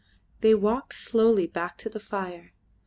They 0.39 0.55
walked 0.55 0.95
slowly 0.95 1.45
back 1.45 1.77
to 1.77 1.87
the 1.89 1.99
fire. 1.99 2.53